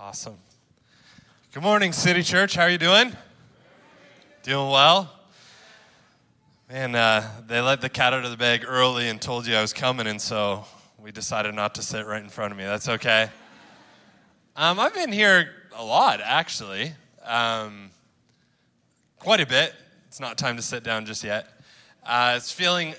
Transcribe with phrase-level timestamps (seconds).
[0.00, 0.36] Awesome.
[1.52, 2.56] Good morning, City Church.
[2.56, 3.12] How are you doing?
[4.42, 5.08] Doing well?
[6.68, 9.60] Man, uh, they let the cat out of the bag early and told you I
[9.60, 10.64] was coming, and so
[10.98, 12.64] we decided not to sit right in front of me.
[12.64, 13.30] That's okay.
[14.56, 16.92] Um, I've been here a lot, actually.
[17.22, 17.92] Um,
[19.20, 19.74] quite a bit.
[20.08, 21.46] It's not time to sit down just yet.
[22.04, 22.96] Uh, it's feeling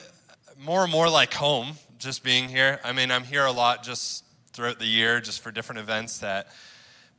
[0.57, 2.80] more and more like home just being here.
[2.86, 4.23] I mean, I'm here a lot just
[4.54, 6.48] throughout the year, just for different events that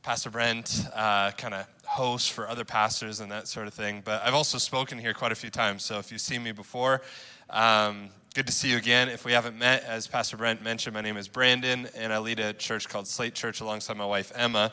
[0.07, 4.01] Pastor Brent uh, kind of hosts for other pastors and that sort of thing.
[4.05, 5.83] But I've also spoken here quite a few times.
[5.83, 7.01] So if you've seen me before,
[7.49, 9.09] um, good to see you again.
[9.09, 12.39] If we haven't met, as Pastor Brent mentioned, my name is Brandon, and I lead
[12.39, 14.71] a church called Slate Church alongside my wife, Emma.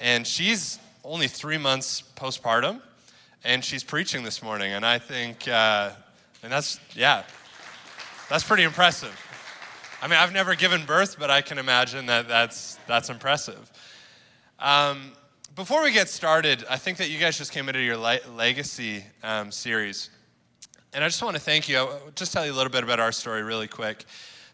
[0.00, 2.82] And she's only three months postpartum,
[3.44, 4.72] and she's preaching this morning.
[4.72, 5.92] And I think, uh,
[6.42, 7.22] and that's, yeah,
[8.28, 9.16] that's pretty impressive.
[10.02, 13.70] I mean, I've never given birth, but I can imagine that that's, that's impressive.
[14.62, 15.10] Um,
[15.56, 19.02] before we get started, I think that you guys just came into your le- legacy
[19.24, 20.08] um, series.
[20.94, 21.78] And I just want to thank you.
[21.78, 24.04] I'll just tell you a little bit about our story really quick.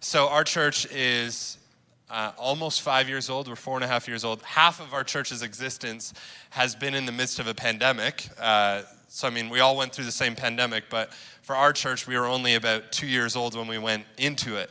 [0.00, 1.58] So, our church is
[2.08, 3.48] uh, almost five years old.
[3.48, 4.40] We're four and a half years old.
[4.44, 6.14] Half of our church's existence
[6.48, 8.30] has been in the midst of a pandemic.
[8.40, 11.12] Uh, so, I mean, we all went through the same pandemic, but
[11.42, 14.70] for our church, we were only about two years old when we went into it.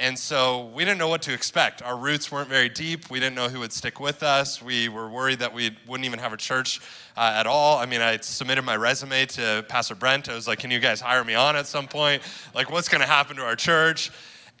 [0.00, 1.82] And so we didn't know what to expect.
[1.82, 3.10] Our roots weren't very deep.
[3.10, 4.62] We didn't know who would stick with us.
[4.62, 6.80] We were worried that we wouldn't even have a church
[7.18, 7.76] uh, at all.
[7.76, 10.30] I mean, I submitted my resume to Pastor Brent.
[10.30, 12.22] I was like, can you guys hire me on at some point?
[12.54, 14.10] Like, what's going to happen to our church?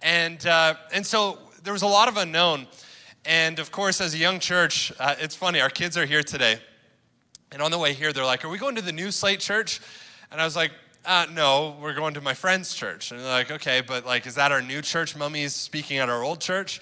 [0.02, 2.66] And, uh, and so there was a lot of unknown.
[3.24, 6.58] And of course, as a young church, uh, it's funny, our kids are here today.
[7.50, 9.80] And on the way here, they're like, Are we going to the new Slate Church?
[10.30, 10.72] And I was like,
[11.04, 13.10] uh, no, we're going to my friend's church.
[13.10, 15.16] And they're like, okay, but like, is that our new church?
[15.16, 16.80] Mummy's speaking at our old church.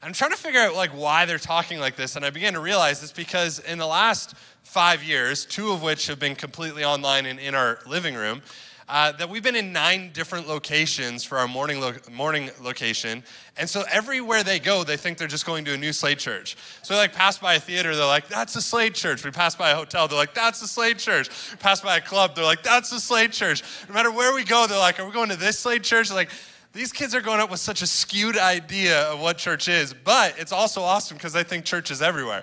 [0.00, 2.16] And I'm trying to figure out like why they're talking like this.
[2.16, 6.06] And I began to realize it's because in the last five years, two of which
[6.06, 8.42] have been completely online and in our living room,
[8.88, 13.22] uh, that we've been in nine different locations for our morning, lo- morning location.
[13.58, 16.56] And so everywhere they go, they think they're just going to a new Slate church.
[16.82, 19.24] So they like pass by a theater, they're like, that's a Slate church.
[19.24, 21.28] We pass by a hotel, they're like, that's a Slate church.
[21.50, 23.62] We pass by a club, they're like, that's a Slate church.
[23.88, 26.08] No matter where we go, they're like, are we going to this Slate church?
[26.08, 26.30] They're like,
[26.72, 30.34] these kids are growing up with such a skewed idea of what church is, but
[30.38, 32.42] it's also awesome because they think church is everywhere.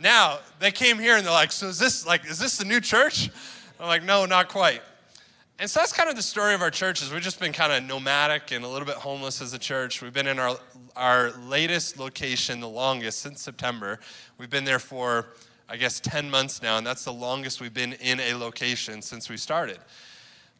[0.00, 2.80] Now they came here and they're like, so is this like, is this the new
[2.80, 3.30] church?
[3.78, 4.82] I'm like, no, not quite.
[5.60, 7.70] And so that's kind of the story of our church is we've just been kind
[7.70, 10.00] of nomadic and a little bit homeless as a church.
[10.00, 10.56] We've been in our,
[10.96, 14.00] our latest location the longest since September.
[14.38, 15.34] We've been there for,
[15.68, 19.28] I guess, 10 months now, and that's the longest we've been in a location since
[19.28, 19.76] we started.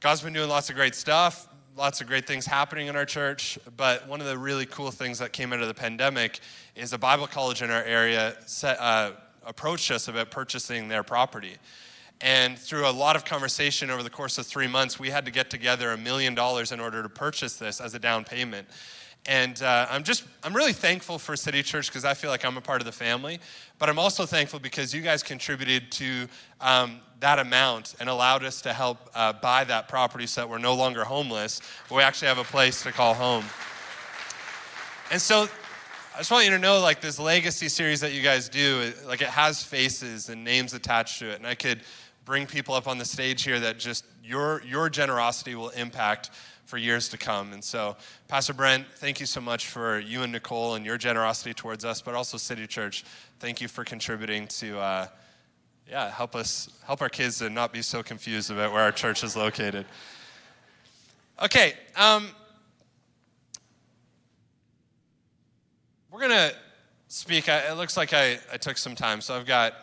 [0.00, 3.58] God's been doing lots of great stuff, lots of great things happening in our church,
[3.78, 6.40] but one of the really cool things that came out of the pandemic
[6.76, 9.12] is a Bible college in our area set, uh,
[9.46, 11.56] approached us about purchasing their property.
[12.22, 15.30] And through a lot of conversation over the course of three months, we had to
[15.30, 18.68] get together a million dollars in order to purchase this as a down payment.
[19.26, 22.56] And uh, I'm just, I'm really thankful for City Church because I feel like I'm
[22.56, 23.38] a part of the family.
[23.78, 26.26] But I'm also thankful because you guys contributed to
[26.60, 30.58] um, that amount and allowed us to help uh, buy that property so that we're
[30.58, 33.44] no longer homeless, but we actually have a place to call home.
[35.10, 35.48] And so
[36.14, 39.20] I just want you to know, like this legacy series that you guys do, like
[39.20, 41.36] it has faces and names attached to it.
[41.36, 41.80] And I could
[42.30, 46.30] bring people up on the stage here that just your, your generosity will impact
[46.64, 47.52] for years to come.
[47.52, 47.96] And so,
[48.28, 52.00] Pastor Brent, thank you so much for you and Nicole and your generosity towards us,
[52.00, 53.04] but also City Church.
[53.40, 55.06] Thank you for contributing to, uh,
[55.88, 59.24] yeah, help us, help our kids to not be so confused about where our church
[59.24, 59.84] is located.
[61.42, 62.28] Okay, um,
[66.12, 66.52] we're gonna
[67.08, 67.48] speak.
[67.48, 69.74] I, it looks like I, I took some time, so I've got,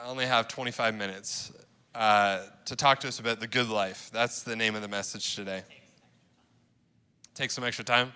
[0.00, 1.50] I only have 25 minutes
[1.94, 4.10] uh, to talk to us about the good life.
[4.12, 5.62] That's the name of the message today.
[7.34, 8.12] Take some extra time.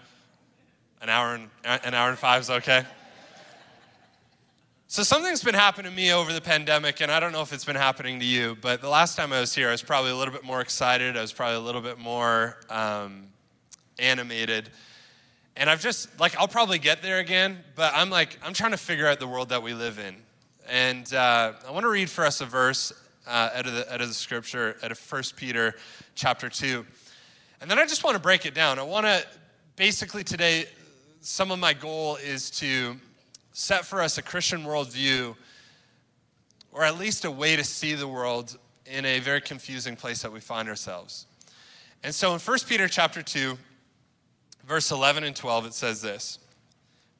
[1.00, 2.84] An hour and an hour and five is okay.
[4.90, 7.64] So something's been happening to me over the pandemic, and I don't know if it's
[7.64, 8.56] been happening to you.
[8.60, 11.16] But the last time I was here, I was probably a little bit more excited.
[11.16, 13.28] I was probably a little bit more um,
[13.98, 14.70] animated.
[15.56, 18.76] And I've just like I'll probably get there again, but I'm like I'm trying to
[18.76, 20.16] figure out the world that we live in.
[20.68, 22.92] And uh, I want to read for us a verse
[23.28, 25.74] uh, out, of the, out of the scripture, out of 1 Peter
[26.14, 26.84] chapter 2.
[27.60, 28.78] And then I just want to break it down.
[28.78, 29.24] I want to
[29.76, 30.66] basically today,
[31.20, 32.96] some of my goal is to
[33.52, 35.36] set for us a Christian worldview,
[36.72, 40.32] or at least a way to see the world in a very confusing place that
[40.32, 41.26] we find ourselves.
[42.02, 43.58] And so in 1 Peter chapter 2,
[44.66, 46.38] verse 11 and 12, it says this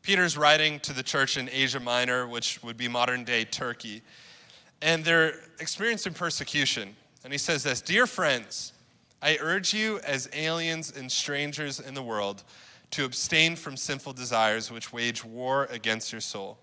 [0.03, 4.03] Peter's writing to the church in Asia Minor, which would be modern day Turkey,
[4.81, 6.97] and they're experiencing persecution.
[7.25, 8.73] And he says this Dear friends,
[9.21, 12.45] I urge you as aliens and strangers in the world
[12.93, 16.59] to abstain from sinful desires which wage war against your soul.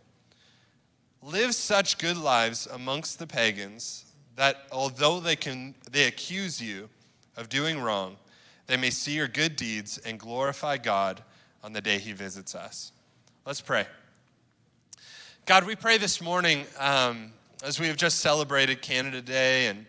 [1.21, 6.89] Live such good lives amongst the pagans that although they, can, they accuse you
[7.37, 8.17] of doing wrong,
[8.67, 11.21] they may see your good deeds and glorify God
[11.63, 12.91] on the day he visits us.
[13.45, 13.85] Let's pray.
[15.45, 17.31] God, we pray this morning um,
[17.65, 19.87] as we have just celebrated Canada Day and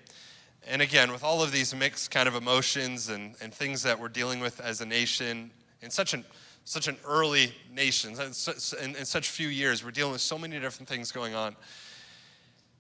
[0.69, 4.09] and again, with all of these mixed kind of emotions and, and things that we're
[4.09, 6.25] dealing with as a nation in such an,
[6.65, 10.89] such an early nation, in, in such few years, we're dealing with so many different
[10.89, 11.55] things going on.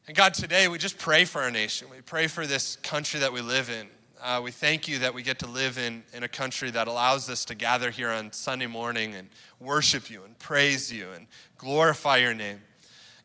[0.08, 1.86] And God, today we just pray for our nation.
[1.88, 3.86] We pray for this country that we live in.
[4.20, 7.30] Uh, we thank you that we get to live in, in a country that allows
[7.30, 9.28] us to gather here on Sunday morning and
[9.60, 12.58] worship you and praise you and glorify your name.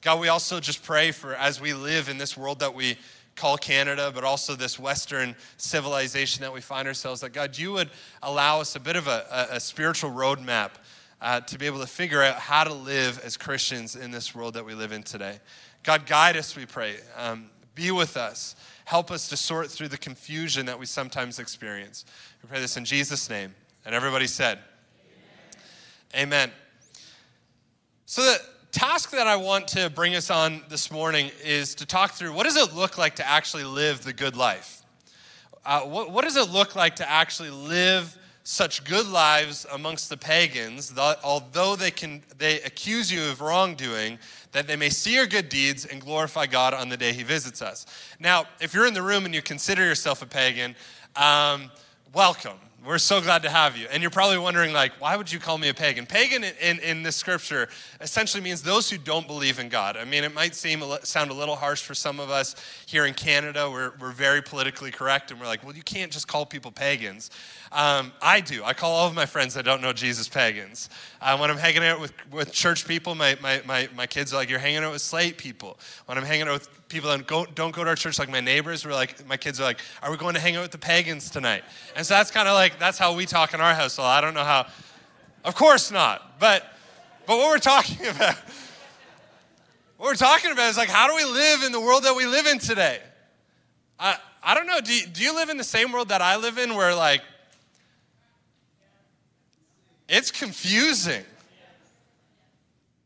[0.01, 2.98] God, we also just pray for as we live in this world that we
[3.36, 7.89] call Canada, but also this Western civilization that we find ourselves, that God, you would
[8.24, 10.71] allow us a bit of a, a, a spiritual roadmap
[11.21, 14.56] uh, to be able to figure out how to live as Christians in this world
[14.56, 15.39] that we live in today.
[15.83, 16.95] God, guide us, we pray.
[17.15, 18.56] Um, be with us.
[18.86, 22.06] Help us to sort through the confusion that we sometimes experience.
[22.42, 23.54] We pray this in Jesus' name.
[23.86, 24.59] And everybody said,
[26.15, 26.27] Amen.
[26.27, 26.51] Amen.
[28.06, 32.12] So, that task that I want to bring us on this morning is to talk
[32.12, 34.81] through what does it look like to actually live the good life?
[35.65, 40.18] Uh, what, what, does it look like to actually live such good lives amongst the
[40.18, 44.18] pagans, that although they can they accuse you of wrongdoing,
[44.53, 47.62] that they may see your good deeds and glorify God on the day He visits
[47.62, 47.85] us.
[48.19, 50.75] Now, if you're in the room and you consider yourself a pagan,
[51.15, 51.69] um,
[52.13, 52.57] welcome.
[52.83, 53.86] We're so glad to have you.
[53.92, 56.07] And you're probably wondering, like, why would you call me a pagan?
[56.07, 57.69] Pagan in, in, in, this scripture
[58.00, 59.95] essentially means those who don't believe in God.
[59.95, 62.56] I mean, it might seem sound a little harsh for some of us
[62.88, 63.69] here in Canada.
[63.69, 67.30] We're, we're very politically correct, and we're like, well, you can't just call people pagans.
[67.72, 68.63] Um, I do.
[68.63, 70.89] I call all of my friends that don't know Jesus pagans.
[71.21, 74.38] Uh, when I'm hanging out with, with church people, my, my, my, my kids are
[74.38, 75.77] like, you're hanging out with slate people.
[76.07, 78.39] When I'm hanging out with people that go, don't go to our church, like my
[78.39, 80.79] neighbors, we're like, my kids are like, are we going to hang out with the
[80.79, 81.63] pagans tonight?
[81.95, 84.07] And so that's kind of like, that's how we talk in our household.
[84.07, 84.65] I don't know how,
[85.45, 86.39] of course not.
[86.39, 86.65] But,
[87.27, 88.35] but what we're talking about,
[89.97, 92.25] what we're talking about is like, how do we live in the world that we
[92.25, 93.00] live in today?
[94.00, 94.81] I, I don't know.
[94.81, 97.21] Do you, do you live in the same world that I live in where like
[100.12, 101.24] it's confusing.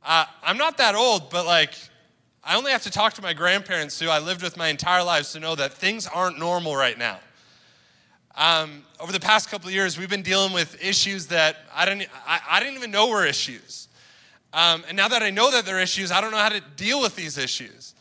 [0.03, 1.73] Uh, I'm not that old, but like,
[2.43, 5.31] I only have to talk to my grandparents who I lived with my entire lives
[5.33, 7.19] to know that things aren't normal right now.
[8.35, 12.09] Um, over the past couple of years, we've been dealing with issues that I didn't,
[12.27, 13.87] I, I didn't even know were issues.
[14.53, 17.01] Um, and now that I know that they're issues, I don't know how to deal
[17.01, 17.94] with these issues.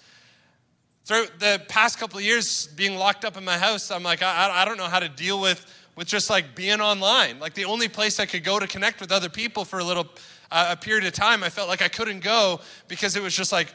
[1.04, 4.62] Through the past couple of years being locked up in my house, I'm like, I,
[4.62, 5.64] I don't know how to deal with
[5.96, 7.38] with just like being online.
[7.38, 10.08] Like the only place I could go to connect with other people for a little
[10.50, 13.52] uh, a period of time, I felt like I couldn't go because it was just
[13.52, 13.68] like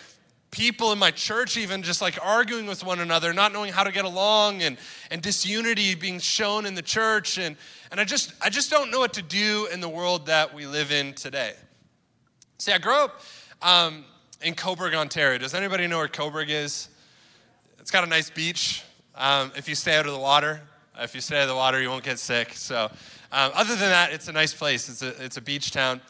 [0.51, 3.91] people in my church even just like arguing with one another, not knowing how to
[3.91, 4.77] get along and,
[5.11, 7.37] and disunity being shown in the church.
[7.37, 7.55] And,
[7.91, 10.65] and I just I just don't know what to do in the world that we
[10.65, 11.53] live in today.
[12.57, 13.21] See, I grew up
[13.61, 14.03] um,
[14.41, 15.37] in Cobourg, Ontario.
[15.37, 16.89] Does anybody know where Cobourg is?
[17.79, 18.83] It's got a nice beach.
[19.15, 20.61] Um, if you stay out of the water,
[20.99, 22.53] if you stay out of the water, you won't get sick.
[22.53, 22.91] So,
[23.31, 24.89] um, other than that, it's a nice place.
[24.89, 26.01] It's a, it's a beach town.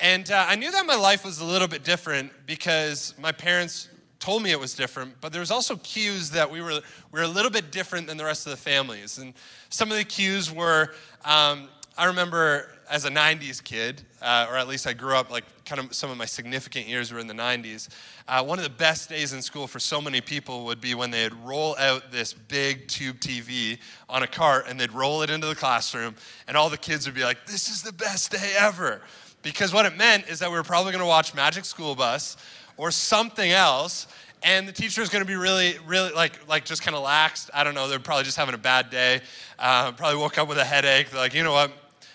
[0.00, 3.90] And uh, I knew that my life was a little bit different because my parents
[4.20, 7.22] told me it was different, but there was also cues that we were, we were
[7.22, 9.18] a little bit different than the rest of the families.
[9.18, 9.34] And
[9.68, 10.94] some of the cues were,
[11.26, 11.68] um,
[11.98, 15.78] I remember as a 90s kid, uh, or at least I grew up like kind
[15.78, 17.88] of some of my significant years were in the 90s.
[18.26, 21.10] Uh, one of the best days in school for so many people would be when
[21.10, 25.46] they'd roll out this big tube TV on a cart and they'd roll it into
[25.46, 26.14] the classroom,
[26.48, 29.02] and all the kids would be like, This is the best day ever.
[29.42, 32.36] Because what it meant is that we were probably gonna watch Magic School Bus
[32.78, 34.06] or something else
[34.44, 37.48] and the teacher was going to be really, really like, like just kind of laxed.
[37.54, 37.88] I don't know.
[37.88, 39.20] They're probably just having a bad day.
[39.56, 41.10] Uh, probably woke up with a headache.
[41.10, 41.70] They're like, you know what?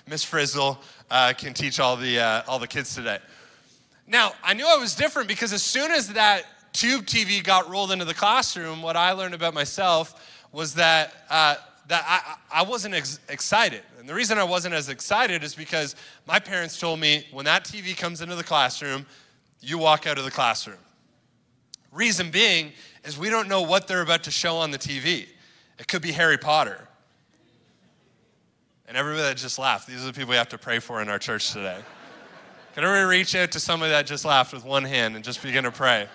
[0.07, 0.79] Miss Frizzle
[1.11, 3.19] uh, can teach all the, uh, all the kids today.
[4.07, 7.91] Now, I knew I was different because as soon as that tube TV got rolled
[7.91, 11.55] into the classroom, what I learned about myself was that, uh,
[11.89, 13.81] that I, I wasn't ex- excited.
[13.99, 15.95] And the reason I wasn't as excited is because
[16.25, 19.05] my parents told me when that TV comes into the classroom,
[19.59, 20.77] you walk out of the classroom.
[21.91, 22.71] Reason being
[23.03, 25.27] is we don't know what they're about to show on the TV.
[25.79, 26.86] It could be Harry Potter.
[28.87, 29.87] And everybody just laughed.
[29.87, 31.77] These are the people we have to pray for in our church today.
[32.73, 35.65] Can everybody reach out to somebody that just laughed with one hand and just begin
[35.65, 36.07] to pray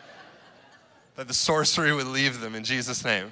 [1.16, 3.30] that the sorcery would leave them in Jesus' name?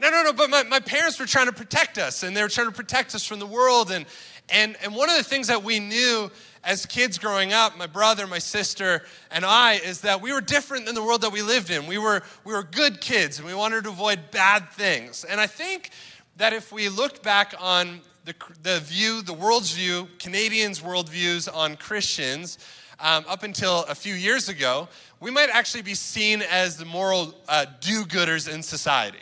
[0.00, 2.48] No, no, no, but my, my parents were trying to protect us and they were
[2.48, 3.90] trying to protect us from the world.
[3.90, 4.06] And,
[4.48, 6.30] and, and one of the things that we knew
[6.64, 10.86] as kids growing up, my brother, my sister, and I, is that we were different
[10.86, 11.86] than the world that we lived in.
[11.86, 15.24] We were, we were good kids and we wanted to avoid bad things.
[15.24, 15.90] And I think
[16.38, 21.76] that if we looked back on the, the view, the world's view, Canadians' worldviews on
[21.76, 22.58] Christians
[23.00, 24.88] um, up until a few years ago,
[25.20, 29.20] we might actually be seen as the moral uh, do gooders in society.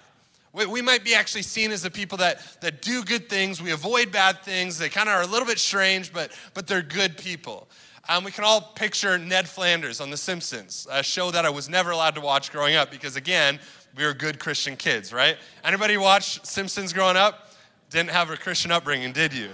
[0.52, 3.70] We, we might be actually seen as the people that, that do good things, we
[3.70, 7.16] avoid bad things, they kind of are a little bit strange, but, but they're good
[7.16, 7.68] people.
[8.08, 11.68] Um, we can all picture Ned Flanders on The Simpsons, a show that I was
[11.68, 13.60] never allowed to watch growing up because, again,
[13.96, 15.36] we were good Christian kids, right?
[15.62, 17.47] Anybody watch Simpsons growing up?
[17.90, 19.50] Didn't have a Christian upbringing, did you?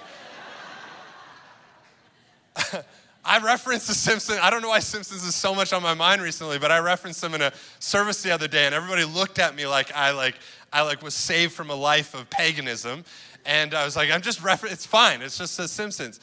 [3.25, 4.39] I referenced The Simpsons.
[4.43, 7.21] I don't know why Simpsons is so much on my mind recently, but I referenced
[7.21, 10.35] them in a service the other day, and everybody looked at me like I like
[10.73, 13.05] I like was saved from a life of paganism,
[13.47, 14.67] and I was like, I'm just refer.
[14.67, 15.23] It's fine.
[15.23, 16.21] It's just The Simpsons.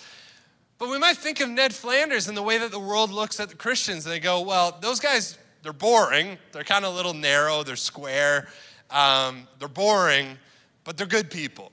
[0.77, 3.49] But we might think of Ned Flanders in the way that the world looks at
[3.49, 6.37] the Christians, and they go, well, those guys, they're boring.
[6.51, 7.63] They're kind of a little narrow.
[7.63, 8.47] They're square.
[8.89, 10.37] Um, they're boring,
[10.83, 11.71] but they're good people.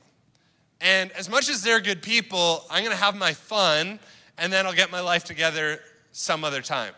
[0.80, 3.98] And as much as they're good people, I'm going to have my fun
[4.36, 5.80] and then I'll get my life together
[6.12, 6.94] some other time.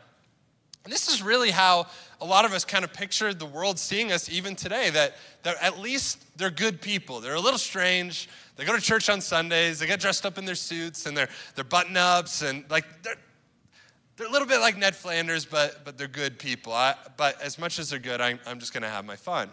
[0.85, 1.87] And this is really how
[2.21, 5.57] a lot of us kind of pictured the world seeing us even today that, that
[5.63, 7.21] at least they're good people.
[7.21, 8.29] They're a little strange.
[8.57, 11.31] They go to church on Sundays, they get dressed up in their suits and their,
[11.55, 13.17] their button ups, and like they're,
[14.17, 16.75] they're a little bit like Ned Flanders, but, but they're good people.
[16.75, 19.49] I, but as much as they're good, I'm, I'm just going to have my fun.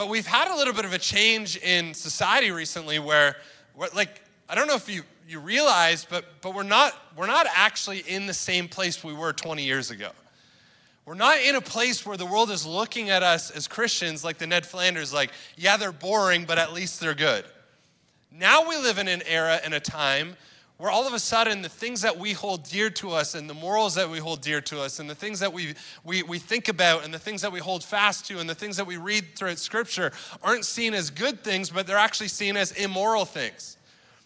[0.00, 3.36] But we've had a little bit of a change in society recently where,
[3.94, 7.98] like, I don't know if you, you realize, but, but we're, not, we're not actually
[8.08, 10.12] in the same place we were 20 years ago.
[11.04, 14.38] We're not in a place where the world is looking at us as Christians like
[14.38, 17.44] the Ned Flanders, like, yeah, they're boring, but at least they're good.
[18.32, 20.34] Now we live in an era and a time
[20.80, 23.54] where all of a sudden the things that we hold dear to us and the
[23.54, 26.68] morals that we hold dear to us and the things that we, we, we think
[26.68, 29.26] about and the things that we hold fast to and the things that we read
[29.36, 30.10] throughout scripture
[30.42, 33.76] aren't seen as good things, but they're actually seen as immoral things.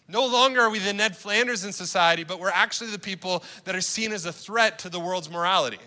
[0.07, 3.75] No longer are we the Ned Flanders in society, but we're actually the people that
[3.75, 5.79] are seen as a threat to the world's morality.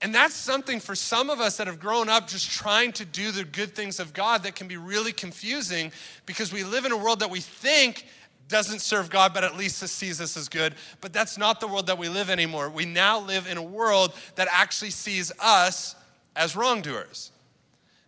[0.00, 3.30] And that's something for some of us that have grown up just trying to do
[3.30, 5.92] the good things of God that can be really confusing
[6.24, 8.06] because we live in a world that we think
[8.48, 10.74] doesn't serve God, but at least sees us as good.
[11.00, 12.70] But that's not the world that we live anymore.
[12.70, 15.94] We now live in a world that actually sees us
[16.34, 17.30] as wrongdoers.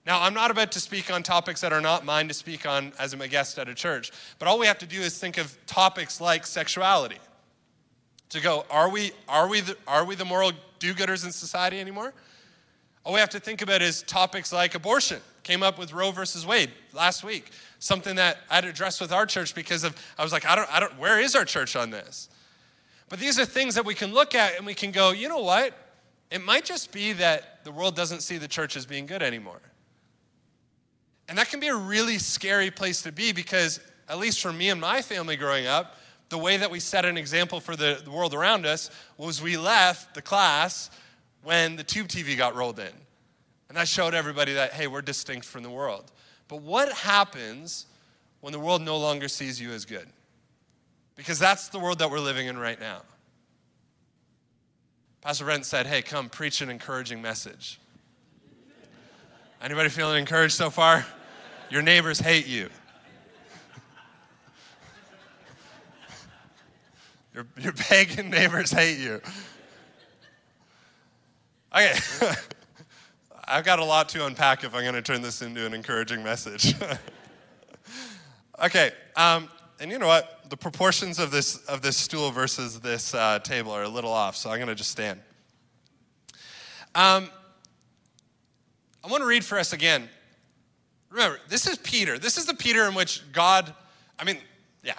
[0.07, 2.93] Now, I'm not about to speak on topics that are not mine to speak on
[2.99, 5.57] as a guest at a church, but all we have to do is think of
[5.67, 7.19] topics like sexuality.
[8.31, 11.79] To go, are we, are we, the, are we the moral do gooders in society
[11.81, 12.15] anymore?
[13.05, 15.21] All we have to think about is topics like abortion.
[15.43, 19.55] Came up with Roe versus Wade last week something that I'd address with our church
[19.55, 22.29] because of I was like, I don't, I don't, where is our church on this?
[23.09, 25.41] But these are things that we can look at and we can go, you know
[25.41, 25.75] what?
[26.31, 29.61] It might just be that the world doesn't see the church as being good anymore.
[31.29, 34.71] And that can be a really scary place to be because, at least for me
[34.71, 35.97] and my family growing up,
[36.29, 39.57] the way that we set an example for the, the world around us was we
[39.57, 40.91] left the class
[41.43, 42.93] when the tube TV got rolled in.
[43.69, 46.13] And that showed everybody that, hey, we're distinct from the world.
[46.51, 47.87] But what happens
[48.41, 50.09] when the world no longer sees you as good?
[51.15, 53.03] Because that's the world that we're living in right now.
[55.21, 57.79] Pastor Brent said, Hey, come preach an encouraging message.
[59.63, 61.07] Anybody feeling encouraged so far?
[61.71, 62.69] Your neighbors hate you.
[67.33, 69.21] Your, your pagan neighbors hate you.
[71.73, 71.95] Okay.
[73.51, 76.23] I've got a lot to unpack if I'm going to turn this into an encouraging
[76.23, 76.73] message.
[78.65, 79.49] okay, um,
[79.81, 80.49] and you know what?
[80.51, 84.37] The proportions of this of this stool versus this uh, table are a little off,
[84.37, 85.19] so I'm going to just stand.
[86.95, 87.29] Um,
[89.03, 90.09] I want to read for us again.
[91.11, 92.21] Remember, this is Peter.
[92.21, 93.75] This is the Peter in which God.
[94.17, 94.39] I mean,
[94.85, 94.95] yeah,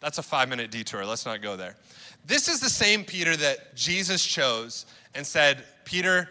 [0.00, 1.04] that's a five minute detour.
[1.04, 1.76] Let's not go there.
[2.24, 6.28] This is the same Peter that Jesus chose and said, Peter,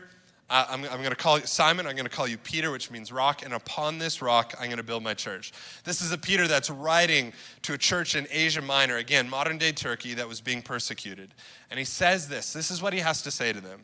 [0.50, 2.92] uh, I'm, I'm going to call you Simon, I'm going to call you Peter, which
[2.92, 5.54] means rock, and upon this rock I'm going to build my church.
[5.84, 7.34] This is a Peter that's writing
[7.64, 11.34] to a church in Asia Minor, again, modern day Turkey, that was being persecuted.
[11.72, 13.82] And he says this this is what he has to say to them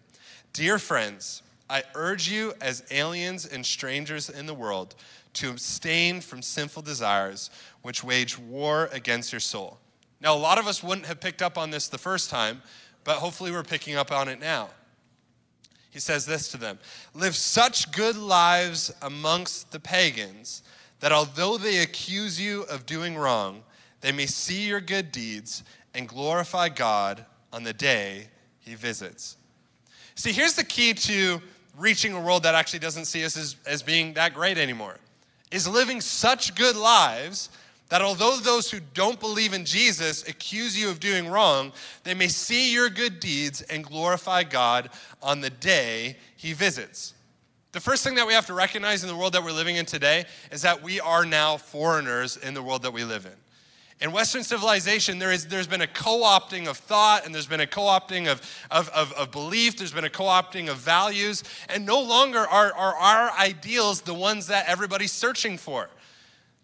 [0.54, 4.96] Dear friends, I urge you as aliens and strangers in the world
[5.34, 7.50] to abstain from sinful desires
[7.82, 9.80] which wage war against your soul.
[10.20, 12.62] Now, a lot of us wouldn't have picked up on this the first time,
[13.04, 14.70] but hopefully we're picking up on it now.
[15.92, 16.80] He says this to them
[17.14, 20.64] Live such good lives amongst the pagans
[21.02, 23.64] that although they accuse you of doing wrong,
[24.02, 28.28] they may see your good deeds and glorify God on the day
[28.60, 29.38] he visits.
[30.16, 31.42] See, here's the key to
[31.78, 34.98] reaching a world that actually doesn't see us as, as being that great anymore
[35.52, 37.50] is living such good lives
[37.92, 41.74] that although those who don't believe in Jesus accuse you of doing wrong,
[42.06, 44.90] they may see your good deeds and glorify God
[45.22, 47.14] on the day he visits.
[47.74, 49.86] The first thing that we have to recognize in the world that we're living in
[49.86, 53.34] today is that we are now foreigners in the world that we live in.
[54.00, 57.60] In Western civilization, there is, there's been a co opting of thought and there's been
[57.60, 61.44] a co opting of, of, of, of, belief, there's been a co opting of values,
[61.68, 65.90] and no longer are, are our ideals the ones that everybody's searching for.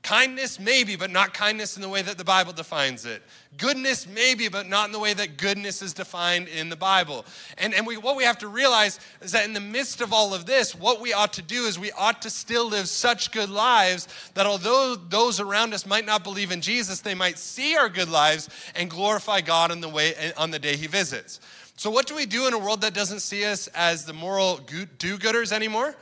[0.07, 3.21] Kindness, maybe, but not kindness in the way that the Bible defines it.
[3.57, 7.25] Goodness, maybe, but not in the way that goodness is defined in the Bible.
[7.57, 10.33] And, and we, what we have to realize is that in the midst of all
[10.33, 13.49] of this, what we ought to do is we ought to still live such good
[13.49, 17.89] lives that although those around us might not believe in Jesus, they might see our
[17.89, 21.41] good lives and glorify God in the, way, on the day He visits.
[21.75, 24.61] So, what do we do in a world that doesn't see us as the moral
[24.99, 25.97] do gooders anymore?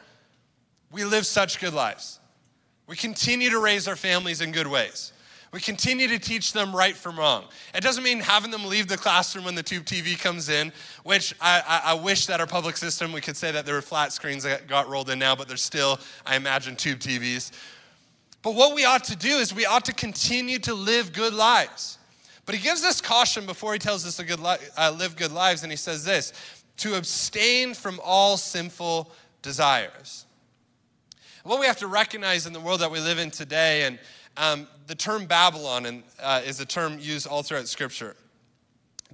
[0.92, 2.20] We live such good lives.
[2.88, 5.12] We continue to raise our families in good ways.
[5.52, 7.46] We continue to teach them right from wrong.
[7.74, 10.74] It doesn't mean having them leave the classroom when the tube TV comes in,
[11.04, 13.82] which I, I, I, wish that our public system, we could say that there were
[13.82, 17.52] flat screens that got rolled in now, but there's still, I imagine, tube TVs.
[18.42, 22.00] But what we ought to do is we ought to continue to live good lives.
[22.46, 25.32] But he gives us caution before he tells us to good li- uh, live good
[25.32, 26.34] lives, and he says this
[26.78, 29.10] to abstain from all sinful
[29.42, 30.25] desires.
[31.46, 34.00] What we have to recognize in the world that we live in today, and
[34.36, 38.16] um, the term Babylon and, uh, is a term used all throughout Scripture.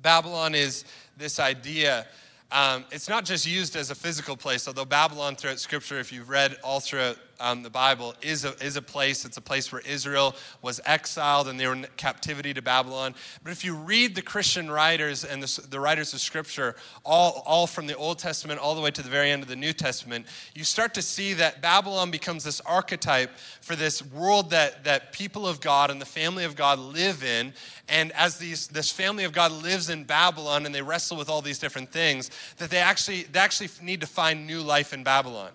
[0.01, 0.85] Babylon is
[1.17, 2.07] this idea.
[2.49, 6.29] Um, it's not just used as a physical place, although Babylon throughout Scripture, if you've
[6.29, 9.25] read all throughout um, the Bible is a, is a place.
[9.25, 13.15] It's a place where Israel was exiled and they were in captivity to Babylon.
[13.43, 17.67] But if you read the Christian writers and the, the writers of Scripture, all, all
[17.67, 20.27] from the Old Testament all the way to the very end of the New Testament,
[20.53, 25.47] you start to see that Babylon becomes this archetype for this world that, that people
[25.47, 27.53] of God and the family of God live in.
[27.89, 31.41] And as these, this family of God lives in Babylon and they wrestle with all
[31.41, 35.51] these different things, that they actually, they actually need to find new life in Babylon.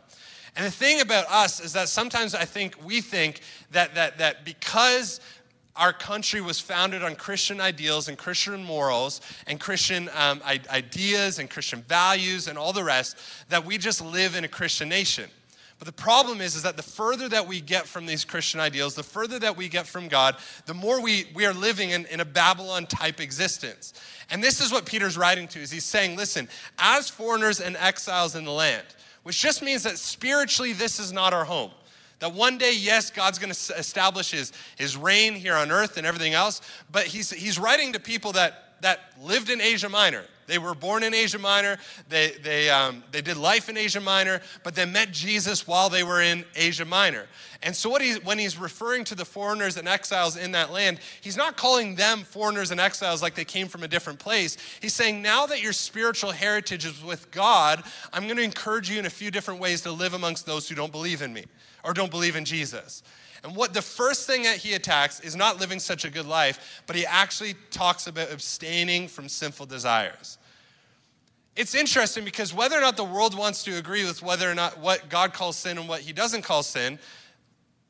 [0.56, 3.40] And the thing about us is that sometimes I think we think
[3.72, 5.20] that, that, that because
[5.76, 11.50] our country was founded on Christian ideals and Christian morals and Christian um, ideas and
[11.50, 13.18] Christian values and all the rest,
[13.50, 15.28] that we just live in a Christian nation.
[15.78, 18.94] But the problem is, is that the further that we get from these Christian ideals,
[18.94, 22.20] the further that we get from God, the more we, we are living in, in
[22.20, 23.92] a Babylon type existence.
[24.30, 28.34] And this is what Peter's writing to, is he's saying, listen, as foreigners and exiles
[28.34, 28.86] in the land,
[29.26, 31.72] which just means that spiritually, this is not our home.
[32.20, 36.06] That one day, yes, God's going to establish his, his reign here on earth and
[36.06, 36.60] everything else,
[36.92, 40.22] but he's, he's writing to people that, that lived in Asia Minor.
[40.46, 44.42] They were born in Asia Minor, they, they, um, they did life in Asia Minor,
[44.62, 47.26] but they met Jesus while they were in Asia Minor.
[47.66, 51.00] And so, what he, when he's referring to the foreigners and exiles in that land,
[51.20, 54.56] he's not calling them foreigners and exiles like they came from a different place.
[54.80, 59.00] He's saying, now that your spiritual heritage is with God, I'm going to encourage you
[59.00, 61.44] in a few different ways to live amongst those who don't believe in me
[61.82, 63.02] or don't believe in Jesus.
[63.42, 66.84] And what the first thing that he attacks is not living such a good life,
[66.86, 70.38] but he actually talks about abstaining from sinful desires.
[71.56, 74.78] It's interesting because whether or not the world wants to agree with whether or not
[74.78, 77.00] what God calls sin and what he doesn't call sin,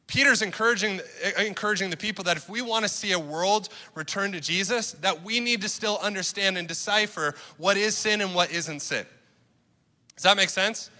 [0.06, 1.00] Peter's encouraging,
[1.38, 5.24] encouraging the people that if we want to see a world return to Jesus, that
[5.24, 9.04] we need to still understand and decipher what is sin and what isn't sin.
[10.14, 10.90] Does that make sense?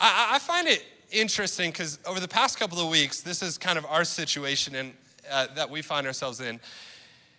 [0.00, 3.76] I, I find it interesting because over the past couple of weeks, this is kind
[3.76, 4.92] of our situation and
[5.30, 6.60] uh, that we find ourselves in.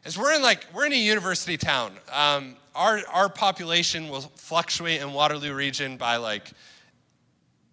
[0.05, 1.93] Is we're in like we're in a university town.
[2.11, 6.51] Um, our our population will fluctuate in Waterloo region by like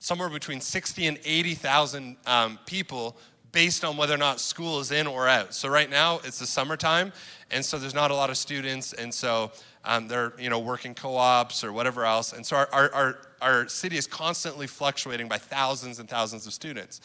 [0.00, 3.16] somewhere between 60 and 80,000 um, people
[3.52, 5.54] based on whether or not school is in or out.
[5.54, 7.12] So right now it's the summertime,
[7.50, 9.52] and so there's not a lot of students, and so
[9.84, 13.68] um, they're you know working co-ops or whatever else, and so our, our, our, our
[13.68, 17.00] city is constantly fluctuating by thousands and thousands of students.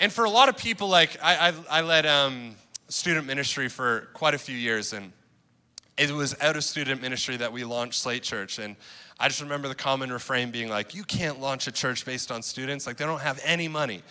[0.00, 2.56] And for a lot of people, like I, I, I led um,
[2.88, 5.12] student ministry for quite a few years, and
[5.96, 8.74] it was out of student ministry that we launched Slate Church, and
[9.24, 12.42] I just remember the common refrain being like, you can't launch a church based on
[12.42, 12.86] students.
[12.86, 14.02] Like, they don't have any money.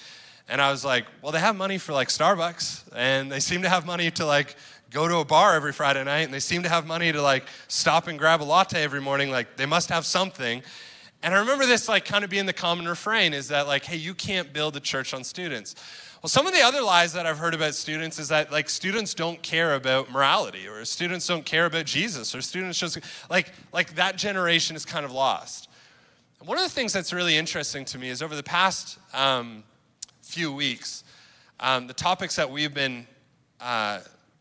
[0.49, 3.69] And I was like, well, they have money for like Starbucks, and they seem to
[3.69, 4.55] have money to like
[4.89, 7.43] go to a bar every Friday night, and they seem to have money to like
[7.67, 9.29] stop and grab a latte every morning.
[9.29, 10.63] Like they must have something.
[11.21, 13.97] And I remember this like kind of being the common refrain is that like, hey,
[13.97, 15.75] you can't build a church on students.
[16.23, 19.13] Well, some of the other lies that I've heard about students is that like students
[19.13, 22.97] don't care about morality or students don't care about Jesus or students just
[23.29, 25.67] like like that generation is kind of lost.
[26.39, 29.65] And one of the things that's really interesting to me is over the past um,
[30.21, 31.03] few weeks,
[31.59, 33.05] um, the topics that we've been
[33.59, 33.99] uh,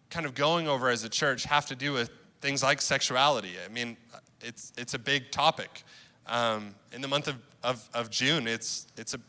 [0.09, 3.55] kind of going over as a church have to do with things like sexuality.
[3.65, 3.97] I mean,
[4.41, 5.83] it's it's a big topic.
[6.29, 9.21] Um, in the month of, of, of June, it's, it's a,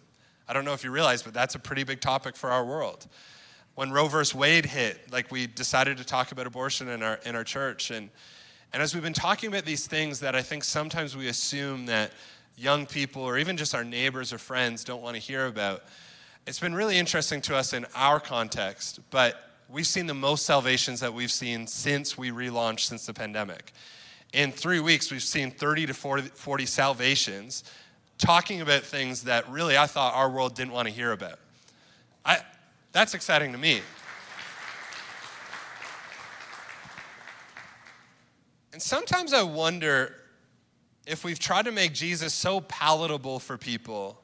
[0.48, 3.08] I don't know if you realize, but that's a pretty big topic for our world.
[3.76, 7.36] When Roe versus Wade hit, like we decided to talk about abortion in our, in
[7.36, 7.92] our church.
[7.92, 8.10] And,
[8.72, 12.12] and as we've been talking about these things that I think sometimes we assume that
[12.56, 15.84] young people or even just our neighbors or friends don't want to hear about,
[16.46, 21.00] it's been really interesting to us in our context, but we've seen the most salvations
[21.00, 23.72] that we've seen since we relaunched since the pandemic
[24.34, 27.64] in three weeks, we've seen 30 to 40, 40 salvations
[28.24, 31.40] talking about things that really I thought our world didn't want to hear about.
[32.26, 32.38] I,
[32.94, 33.82] that's exciting to me.
[38.72, 40.16] And sometimes I wonder
[41.06, 44.18] if we've tried to make Jesus so palatable for people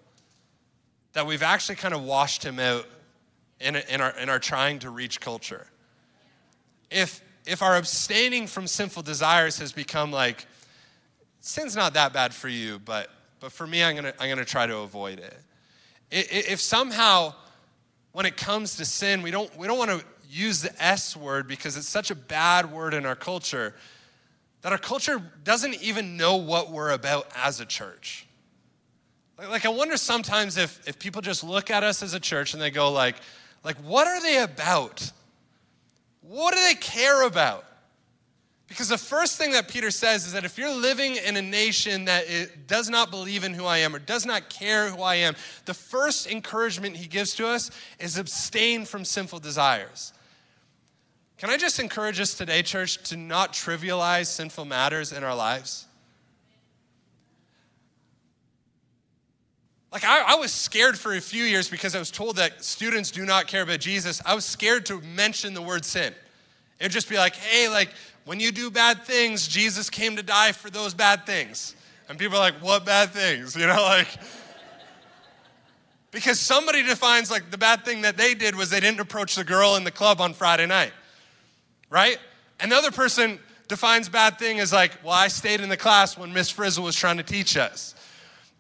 [1.12, 2.88] that we've actually kind of washed him out
[3.60, 5.68] in, in, our, in our trying to reach culture.
[6.90, 10.46] If, if our abstaining from sinful desires has become like,
[11.42, 13.10] sin's not that bad for you, but,
[13.40, 15.38] but for me, I'm gonna, I'm gonna try to avoid it.
[16.12, 17.34] If somehow,
[18.12, 21.78] when it comes to sin, we don't, we don't wanna use the S word because
[21.78, 23.74] it's such a bad word in our culture
[24.62, 28.28] that our culture doesn't even know what we're about as a church.
[29.38, 32.54] Like, like I wonder sometimes if, if people just look at us as a church
[32.54, 33.16] and they go like,
[33.64, 35.12] like, what are they about?
[36.22, 37.66] What do they care about?
[38.70, 42.06] Because the first thing that Peter says is that if you're living in a nation
[42.06, 45.36] that does not believe in who I am or does not care who I am,
[45.66, 50.14] the first encouragement he gives to us is abstain from sinful desires.
[51.40, 55.88] Can I just encourage us today, church, to not trivialize sinful matters in our lives?
[59.92, 63.10] Like, I, I, was scared for a few years because I was told that students
[63.10, 64.22] do not care about Jesus.
[64.24, 66.14] I was scared to mention the word sin.
[66.80, 67.90] It would just be like, hey, like,
[68.30, 71.76] when you do bad things, Jesus came to die for those bad things.
[72.08, 73.56] And people are like, what bad things?
[73.60, 74.08] You know, like,
[76.12, 79.44] because somebody defines like the bad thing that they did was they didn't approach the
[79.44, 80.92] girl in the club on Friday night,
[81.90, 82.20] right?
[82.60, 86.32] And another person defines bad thing as like, well, I stayed in the class when
[86.32, 87.96] Miss Frizzle was trying to teach us.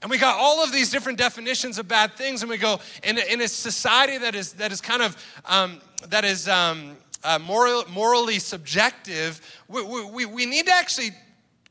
[0.01, 3.19] And we got all of these different definitions of bad things, and we go in
[3.19, 7.39] a, in a society that is that is kind of um, that is um, uh,
[7.39, 9.41] moral, morally subjective.
[9.67, 11.11] We, we, we need to actually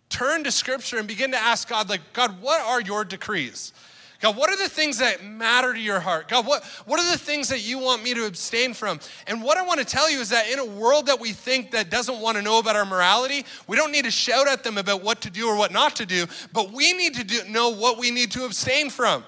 [0.08, 3.72] turn to Scripture and begin to ask God, like, God, what are your decrees?
[4.20, 6.26] God, what are the things that matter to your heart?
[6.26, 8.98] God, what, what are the things that you want me to abstain from?
[9.28, 11.70] And what I want to tell you is that in a world that we think
[11.70, 14.76] that doesn't want to know about our morality, we don't need to shout at them
[14.76, 17.68] about what to do or what not to do, but we need to do, know
[17.68, 19.22] what we need to abstain from.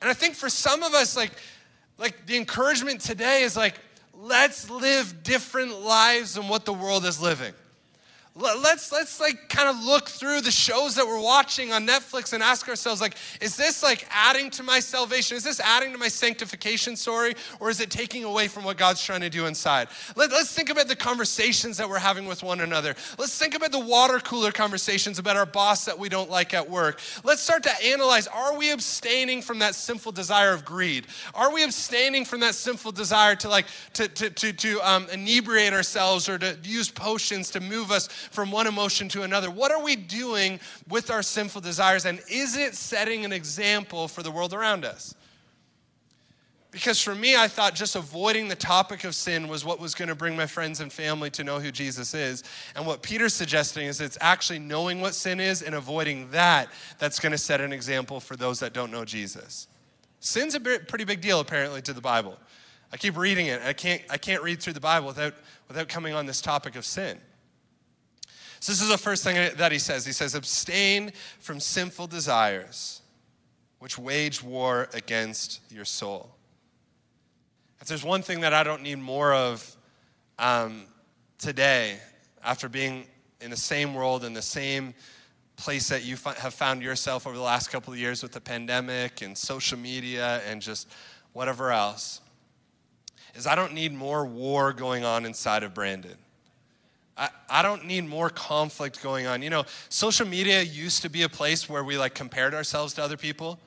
[0.00, 1.32] And I think for some of us, like,
[1.98, 3.74] like the encouragement today is like,
[4.18, 7.52] let's live different lives than what the world is living
[8.36, 12.42] let's let's like kind of look through the shows that we're watching on Netflix and
[12.42, 15.36] ask ourselves like is this like adding to my salvation?
[15.36, 19.04] Is this adding to my sanctification story or is it taking away from what God's
[19.04, 19.86] trying to do inside?
[20.16, 22.96] Let, us think about the conversations that we're having with one another.
[23.18, 26.68] Let's think about the water cooler conversations about our boss that we don't like at
[26.68, 27.00] work.
[27.22, 31.06] Let's start to analyze are we abstaining from that sinful desire of greed?
[31.34, 35.72] Are we abstaining from that sinful desire to like to to to, to um, inebriate
[35.72, 39.50] ourselves or to use potions to move us from one emotion to another.
[39.50, 42.04] What are we doing with our sinful desires?
[42.04, 45.14] And is it setting an example for the world around us?
[46.74, 50.08] Because for me, I thought just avoiding the topic of sin was what was going
[50.08, 52.42] to bring my friends and family to know who Jesus is.
[52.74, 57.20] And what Peter's suggesting is it's actually knowing what sin is and avoiding that that's
[57.20, 59.68] going to set an example for those that don't know Jesus.
[60.18, 62.36] Sin's a pretty big deal, apparently, to the Bible.
[62.92, 63.62] I keep reading it.
[63.62, 65.34] I can't, I can't read through the Bible without,
[65.68, 67.18] without coming on this topic of sin.
[68.64, 70.06] So, this is the first thing that he says.
[70.06, 73.02] He says, abstain from sinful desires
[73.78, 76.34] which wage war against your soul.
[77.82, 79.76] If there's one thing that I don't need more of
[80.38, 80.84] um,
[81.36, 81.98] today,
[82.42, 83.04] after being
[83.42, 84.94] in the same world, in the same
[85.56, 89.20] place that you have found yourself over the last couple of years with the pandemic
[89.20, 90.90] and social media and just
[91.34, 92.22] whatever else,
[93.34, 96.16] is I don't need more war going on inside of Brandon.
[97.16, 99.42] I, I don't need more conflict going on.
[99.42, 103.02] You know, social media used to be a place where we like compared ourselves to
[103.02, 103.58] other people.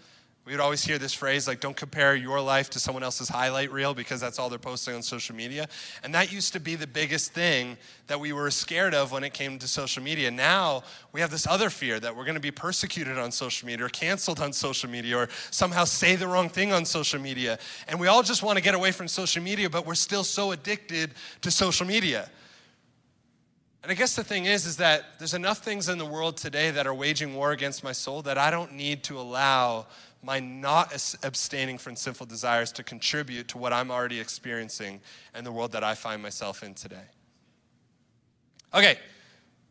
[0.47, 3.69] We would always hear this phrase like, don't compare your life to someone else's highlight
[3.69, 5.67] reel because that's all they're posting on social media.
[6.03, 7.75] And that used to be the biggest thing
[8.07, 10.31] that we were scared of when it came to social media.
[10.31, 13.87] Now we have this other fear that we're going to be persecuted on social media
[13.87, 17.59] or canceled on social media or somehow say the wrong thing on social media.
[17.89, 20.53] And we all just want to get away from social media, but we're still so
[20.53, 22.29] addicted to social media.
[23.83, 26.71] And I guess the thing is, is that there's enough things in the world today
[26.71, 29.87] that are waging war against my soul that I don't need to allow
[30.23, 30.91] my not
[31.23, 34.99] abstaining from sinful desires to contribute to what I'm already experiencing
[35.35, 37.05] in the world that I find myself in today.
[38.73, 38.97] Okay,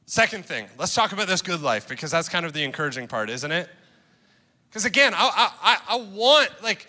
[0.06, 3.28] second thing, let's talk about this good life because that's kind of the encouraging part,
[3.28, 3.68] isn't it?
[4.70, 6.86] Because again, I, I, I want, like,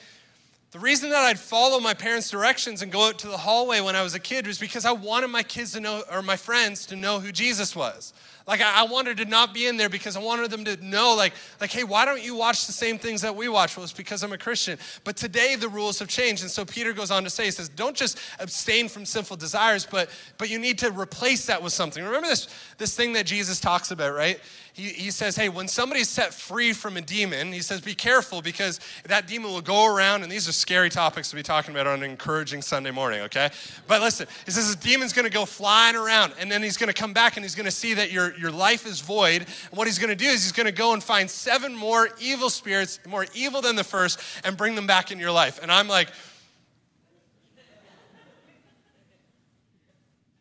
[0.71, 3.95] the reason that I'd follow my parents' directions and go out to the hallway when
[3.95, 6.85] I was a kid was because I wanted my kids to know, or my friends
[6.87, 8.13] to know who Jesus was.
[8.47, 11.33] Like I, wanted to not be in there because I wanted them to know, like,
[11.59, 13.75] like, hey, why don't you watch the same things that we watch?
[13.75, 14.79] Well, it's because I'm a Christian.
[15.03, 16.43] But today the rules have changed.
[16.43, 19.85] And so Peter goes on to say, he says, don't just abstain from sinful desires,
[19.85, 22.01] but but you need to replace that with something.
[22.01, 24.39] Remember this, this thing that Jesus talks about, right?
[24.77, 28.43] he, he says, hey, when somebody's set free from a demon, he says, be careful
[28.43, 31.87] because that demon will go around, and these are scary topics to be talking about
[31.87, 33.49] on an encouraging Sunday morning, okay?
[33.87, 37.11] But listen, he says, the demon's gonna go flying around, and then he's gonna come
[37.11, 39.47] back and he's gonna see that your, your life is void.
[39.69, 42.99] And what he's gonna do is he's gonna go and find seven more evil spirits,
[43.07, 45.59] more evil than the first, and bring them back in your life.
[45.59, 46.09] And I'm like,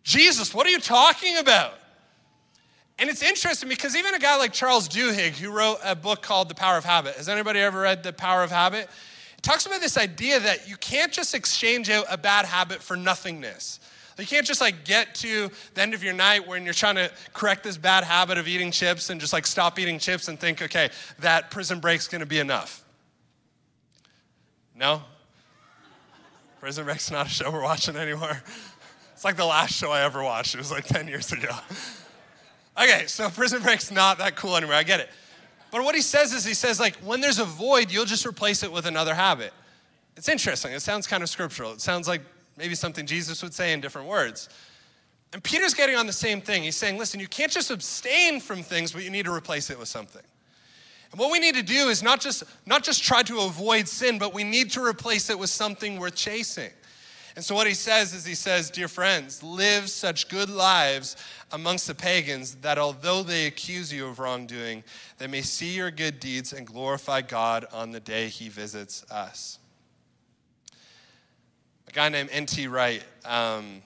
[0.03, 1.73] Jesus, what are you talking about?
[2.99, 6.49] And it's interesting because even a guy like Charles Duhigg, who wrote a book called
[6.49, 8.89] The Power of Habit, has anybody ever read The Power of Habit?
[9.37, 12.97] It talks about this idea that you can't just exchange out a bad habit for
[12.97, 13.81] nothingness.
[14.19, 17.11] You can't just like get to the end of your night when you're trying to
[17.35, 20.63] correct this bad habit of eating chips and just like stop eating chips and think,
[20.63, 22.83] okay, that prison break's gonna be enough.
[24.75, 25.03] No?
[26.61, 28.43] Prison Break's not a show we're watching anymore.
[29.13, 30.55] It's like the last show I ever watched.
[30.55, 31.55] It was like 10 years ago.
[32.79, 34.75] Okay, so prison break's not that cool anymore.
[34.75, 35.09] I get it.
[35.71, 38.63] But what he says is he says, like, when there's a void, you'll just replace
[38.63, 39.53] it with another habit.
[40.17, 40.73] It's interesting.
[40.73, 41.73] It sounds kind of scriptural.
[41.73, 42.23] It sounds like
[42.57, 44.49] maybe something Jesus would say in different words.
[45.33, 46.63] And Peter's getting on the same thing.
[46.63, 49.79] He's saying, listen, you can't just abstain from things, but you need to replace it
[49.79, 50.23] with something.
[51.13, 54.19] And what we need to do is not just, not just try to avoid sin,
[54.19, 56.71] but we need to replace it with something worth chasing.
[57.37, 61.17] And so, what he says is, he says, Dear friends, live such good lives
[61.53, 64.83] amongst the pagans that although they accuse you of wrongdoing,
[65.19, 69.59] they may see your good deeds and glorify God on the day he visits us.
[71.89, 72.69] A guy named N.T.
[72.69, 73.83] Wright, um,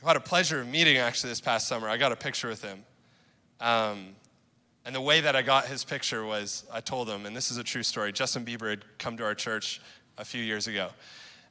[0.00, 2.62] who had a pleasure of meeting actually this past summer, I got a picture with
[2.62, 2.84] him.
[3.60, 4.10] Um,
[4.86, 7.56] and the way that I got his picture was I told him, and this is
[7.56, 9.80] a true story Justin Bieber had come to our church
[10.16, 10.90] a few years ago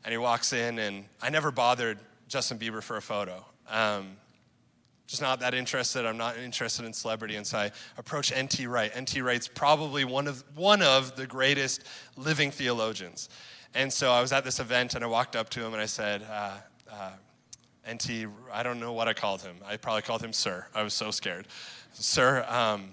[0.03, 3.45] and he walks in, and I never bothered Justin Bieber for a photo.
[3.69, 4.17] Um,
[5.07, 6.05] just not that interested.
[6.05, 7.35] I'm not interested in celebrity.
[7.35, 8.65] And so I approach N.T.
[8.67, 8.91] Wright.
[8.95, 9.21] N.T.
[9.21, 11.83] Wright's probably one of, one of the greatest
[12.17, 13.29] living theologians.
[13.75, 15.85] And so I was at this event and I walked up to him and I
[15.85, 16.57] said, uh,
[16.91, 17.11] uh,
[17.91, 19.57] NT, I don't know what I called him.
[19.65, 20.65] I probably called him Sir.
[20.73, 21.47] I was so scared.
[21.93, 22.91] Sir, um,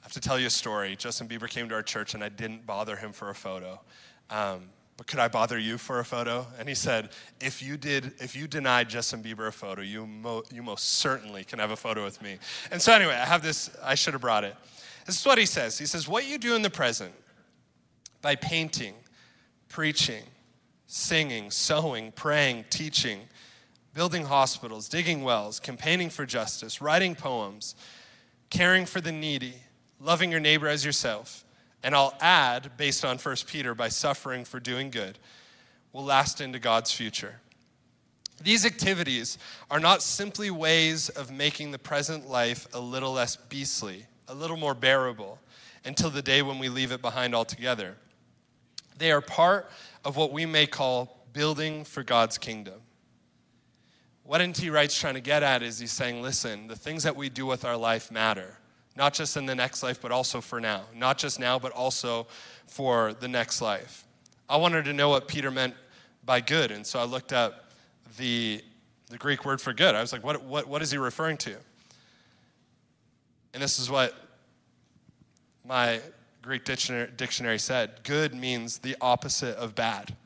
[0.00, 0.96] I have to tell you a story.
[0.96, 3.80] Justin Bieber came to our church and I didn't bother him for a photo.
[4.30, 4.70] Um,
[5.00, 6.46] but could I bother you for a photo?
[6.58, 7.08] And he said,
[7.40, 11.42] if you did, if you denied Justin Bieber a photo, you, mo- you most certainly
[11.42, 12.36] can have a photo with me.
[12.70, 14.54] And so anyway, I have this, I should have brought it.
[15.06, 15.78] This is what he says.
[15.78, 17.14] He says, what you do in the present
[18.20, 18.92] by painting,
[19.70, 20.22] preaching,
[20.86, 23.20] singing, sewing, praying, teaching,
[23.94, 27.74] building hospitals, digging wells, campaigning for justice, writing poems,
[28.50, 29.54] caring for the needy,
[29.98, 31.46] loving your neighbor as yourself,
[31.82, 35.18] and I'll add, based on 1 Peter, by suffering for doing good,
[35.92, 37.40] will last into God's future.
[38.42, 39.38] These activities
[39.70, 44.56] are not simply ways of making the present life a little less beastly, a little
[44.56, 45.38] more bearable,
[45.84, 47.96] until the day when we leave it behind altogether.
[48.98, 49.70] They are part
[50.04, 52.80] of what we may call building for God's kingdom.
[54.24, 54.68] What N.T.
[54.70, 57.64] Wright's trying to get at is he's saying, listen, the things that we do with
[57.64, 58.59] our life matter
[58.96, 60.82] not just in the next life, but also for now.
[60.94, 62.26] Not just now, but also
[62.66, 64.04] for the next life.
[64.48, 65.74] I wanted to know what Peter meant
[66.24, 67.70] by good, and so I looked up
[68.18, 68.62] the,
[69.08, 69.94] the Greek word for good.
[69.94, 71.56] I was like, what, what, what is he referring to?
[73.54, 74.14] And this is what
[75.64, 76.00] my
[76.42, 80.16] Greek dictionary, dictionary said good means the opposite of bad.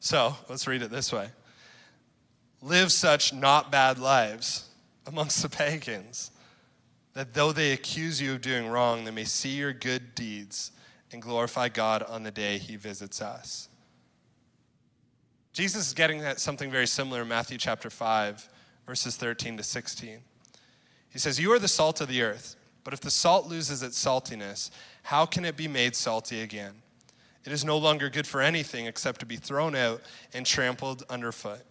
[0.00, 1.28] So let's read it this way
[2.62, 4.68] Live such not bad lives
[5.06, 6.30] amongst the pagans,
[7.14, 10.72] that though they accuse you of doing wrong, they may see your good deeds
[11.12, 13.68] and glorify God on the day he visits us.
[15.52, 18.48] Jesus is getting at something very similar in Matthew chapter 5,
[18.86, 20.18] verses 13 to 16.
[21.08, 24.02] He says, You are the salt of the earth, but if the salt loses its
[24.02, 24.70] saltiness,
[25.04, 26.74] how can it be made salty again?
[27.46, 30.02] It is no longer good for anything except to be thrown out
[30.34, 31.62] and trampled underfoot.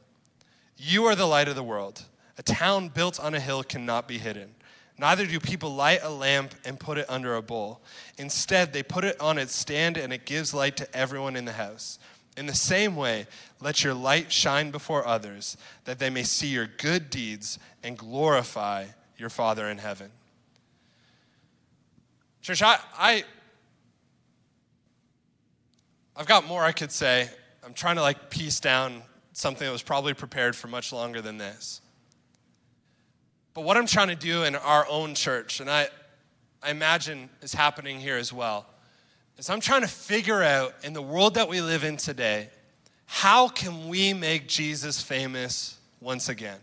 [0.78, 2.04] You are the light of the world.
[2.38, 4.56] A town built on a hill cannot be hidden.
[4.98, 7.82] Neither do people light a lamp and put it under a bowl.
[8.18, 11.54] Instead, they put it on its stand and it gives light to everyone in the
[11.54, 12.00] house.
[12.38, 13.28] In the same way,
[13.62, 18.86] let your light shine before others, that they may see your good deeds and glorify
[19.18, 20.12] your Father in heaven.
[22.42, 23.24] Church, I, I
[26.16, 27.30] I've got more I could say.
[27.66, 29.02] I'm trying to like piece down
[29.36, 31.82] something that was probably prepared for much longer than this.
[33.54, 35.90] But what I'm trying to do in our own church, and I,
[36.64, 38.66] I imagine is happening here as well,
[39.38, 42.50] is I'm trying to figure out in the world that we live in today,
[43.06, 46.60] how can we make Jesus famous once again?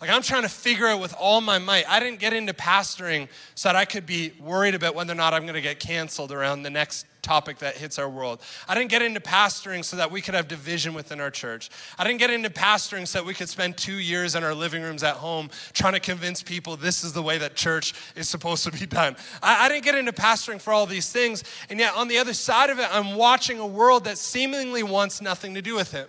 [0.00, 1.88] Like, I'm trying to figure out with all my might.
[1.88, 5.34] I didn't get into pastoring so that I could be worried about whether or not
[5.34, 8.40] I'm going to get canceled around the next topic that hits our world.
[8.68, 11.68] I didn't get into pastoring so that we could have division within our church.
[11.98, 14.82] I didn't get into pastoring so that we could spend two years in our living
[14.82, 18.62] rooms at home trying to convince people this is the way that church is supposed
[18.64, 19.16] to be done.
[19.42, 21.42] I, I didn't get into pastoring for all these things.
[21.70, 25.20] And yet, on the other side of it, I'm watching a world that seemingly wants
[25.20, 26.06] nothing to do with Him.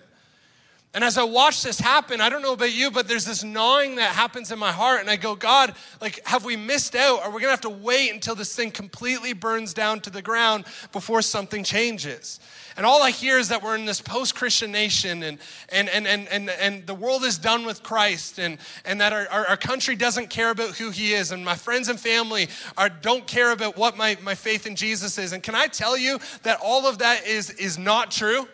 [0.91, 3.97] And as I watch this happen, I don't know about you, but there's this gnawing
[3.97, 5.01] that happens in my heart.
[5.01, 7.21] And I go, God, like, have we missed out?
[7.21, 10.65] Are we gonna have to wait until this thing completely burns down to the ground
[10.91, 12.39] before something changes?
[12.75, 15.37] And all I hear is that we're in this post Christian nation and,
[15.71, 19.27] and, and, and, and, and the world is done with Christ and, and that our,
[19.27, 21.31] our, our country doesn't care about who He is.
[21.31, 22.47] And my friends and family
[22.79, 25.33] are, don't care about what my, my faith in Jesus is.
[25.33, 28.47] And can I tell you that all of that is, is not true?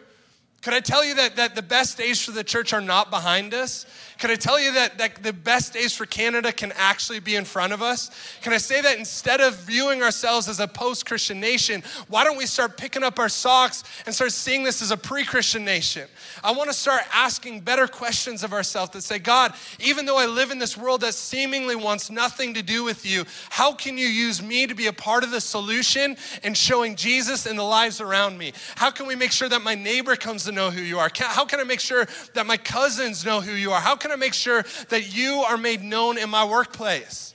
[0.66, 3.54] Could I tell you that, that the best days for the church are not behind
[3.54, 3.86] us?
[4.18, 7.44] Can I tell you that, that the best days for Canada can actually be in
[7.44, 8.10] front of us?
[8.42, 12.38] Can I say that instead of viewing ourselves as a post Christian nation, why don't
[12.38, 16.08] we start picking up our socks and start seeing this as a pre Christian nation?
[16.44, 20.28] I want to start asking better questions of ourselves that say, God, even though I
[20.28, 24.08] live in this world that seemingly wants nothing to do with you, how can you
[24.08, 28.00] use me to be a part of the solution and showing Jesus in the lives
[28.00, 28.54] around me?
[28.76, 31.12] How can we make sure that my neighbor comes to know who you are?
[31.14, 33.82] How can I make sure that my cousins know who you are?
[33.82, 37.34] How can I make sure that you are made known in my workplace?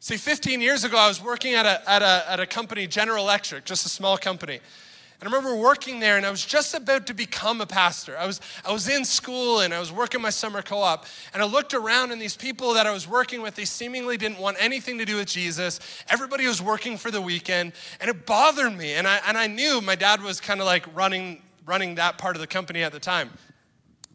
[0.00, 3.22] See, 15 years ago, I was working at a, at a, at a company, General
[3.22, 4.54] Electric, just a small company.
[5.20, 8.18] And I remember working there, and I was just about to become a pastor.
[8.18, 11.06] I was, I was in school and I was working my summer co op.
[11.32, 14.40] And I looked around, and these people that I was working with, they seemingly didn't
[14.40, 15.78] want anything to do with Jesus.
[16.08, 18.94] Everybody was working for the weekend, and it bothered me.
[18.94, 22.34] And I, and I knew my dad was kind of like running, running that part
[22.34, 23.30] of the company at the time.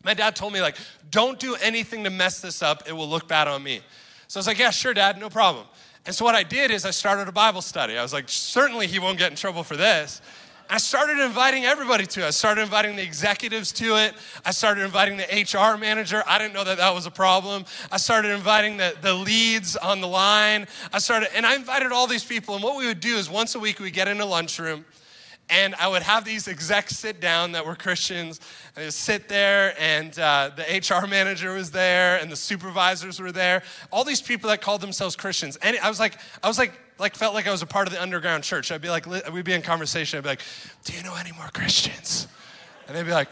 [0.03, 0.77] My dad told me, like,
[1.09, 2.83] don't do anything to mess this up.
[2.87, 3.81] It will look bad on me.
[4.27, 5.65] So I was like, yeah, sure, dad, no problem.
[6.05, 7.97] And so what I did is I started a Bible study.
[7.97, 10.21] I was like, certainly he won't get in trouble for this.
[10.69, 12.27] I started inviting everybody to it.
[12.27, 14.13] I started inviting the executives to it.
[14.45, 16.23] I started inviting the HR manager.
[16.25, 17.65] I didn't know that that was a problem.
[17.91, 20.67] I started inviting the, the leads on the line.
[20.93, 22.55] I started, and I invited all these people.
[22.55, 24.85] And what we would do is once a week we get in a lunchroom
[25.51, 28.39] and I would have these execs sit down that were Christians,
[28.75, 33.33] and they'd sit there, and uh, the HR manager was there, and the supervisors were
[33.33, 33.61] there.
[33.91, 37.15] All these people that called themselves Christians, and I was like, I was like, like
[37.15, 38.71] felt like I was a part of the underground church.
[38.71, 40.17] I'd be like, we'd be in conversation.
[40.17, 40.41] I'd be like,
[40.85, 42.27] "Do you know any more Christians?"
[42.87, 43.27] And they'd be like,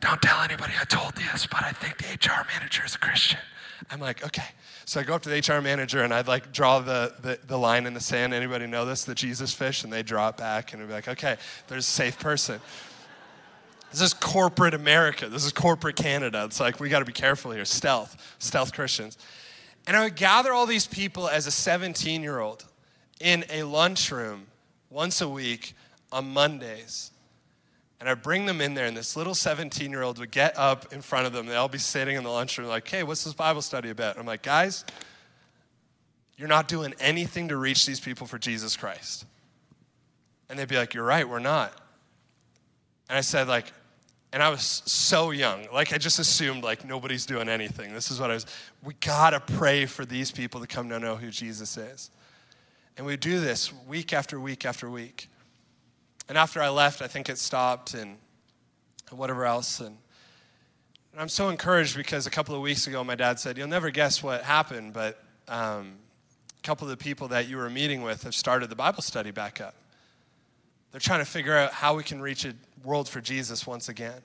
[0.00, 2.98] "Don't tell anybody I told you this, but I think the HR manager is a
[2.98, 3.38] Christian."
[3.90, 4.48] I'm like, "Okay."
[4.88, 7.58] So I go up to the HR manager and I'd like draw the, the, the
[7.58, 8.32] line in the sand.
[8.32, 9.04] Anybody know this?
[9.04, 11.36] The Jesus fish, and they draw it back, and be like, "Okay,
[11.66, 12.58] there's a safe person."
[13.90, 15.28] This is corporate America.
[15.28, 16.42] This is corporate Canada.
[16.46, 17.66] It's like we got to be careful here.
[17.66, 19.18] Stealth, stealth Christians.
[19.86, 22.64] And I would gather all these people as a 17 year old
[23.20, 24.46] in a lunchroom
[24.88, 25.74] once a week
[26.10, 27.10] on Mondays.
[28.00, 30.92] And I'd bring them in there, and this little 17 year old would get up
[30.92, 31.46] in front of them.
[31.46, 34.12] They'd all be sitting in the lunchroom, like, hey, what's this Bible study about?
[34.12, 34.84] And I'm like, guys,
[36.36, 39.24] you're not doing anything to reach these people for Jesus Christ.
[40.48, 41.72] And they'd be like, you're right, we're not.
[43.08, 43.72] And I said, like,
[44.32, 45.66] and I was so young.
[45.72, 47.94] Like, I just assumed, like, nobody's doing anything.
[47.94, 48.46] This is what I was.
[48.84, 52.10] We gotta pray for these people to come to know who Jesus is.
[52.96, 55.28] And we do this week after week after week.
[56.28, 57.94] And after I left, I think it stopped.
[57.94, 58.18] And
[59.16, 59.80] whatever else.
[59.80, 59.96] And,
[61.12, 63.90] and I'm so encouraged because a couple of weeks ago, my dad said, You'll never
[63.90, 65.96] guess what happened, but um,
[66.58, 69.30] a couple of the people that you were meeting with have started the Bible study
[69.30, 69.74] back up.
[70.90, 74.20] They're trying to figure out how we can reach a world for Jesus once again.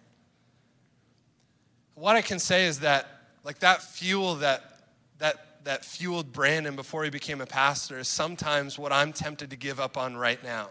[1.96, 3.08] What I can say is that,
[3.44, 4.64] like that fuel that
[5.20, 9.56] that that fueled Brandon before he became a pastor is sometimes what I'm tempted to
[9.56, 10.70] give up on right now.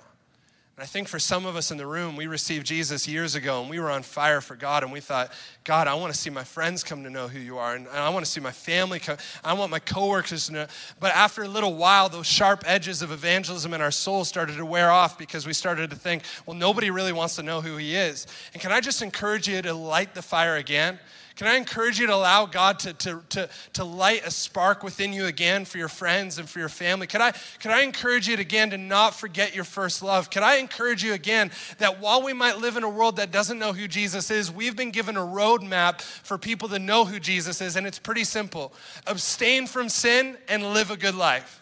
[0.76, 3.60] And I think for some of us in the room, we received Jesus years ago
[3.60, 5.30] and we were on fire for God and we thought,
[5.64, 8.08] God, I want to see my friends come to know who you are and I
[8.08, 9.18] want to see my family come.
[9.44, 10.66] I want my coworkers to know.
[10.98, 14.64] But after a little while, those sharp edges of evangelism in our soul started to
[14.64, 17.94] wear off because we started to think, well, nobody really wants to know who he
[17.94, 18.26] is.
[18.54, 20.98] And can I just encourage you to light the fire again?
[21.42, 25.12] Can I encourage you to allow God to, to, to, to light a spark within
[25.12, 27.08] you again for your friends and for your family?
[27.08, 30.30] Can I, can I encourage you again to not forget your first love?
[30.30, 33.58] Can I encourage you again that while we might live in a world that doesn't
[33.58, 37.60] know who Jesus is, we've been given a roadmap for people to know who Jesus
[37.60, 38.72] is, and it's pretty simple
[39.08, 41.61] abstain from sin and live a good life.